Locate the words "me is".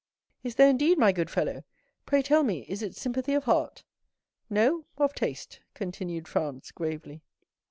2.41-2.81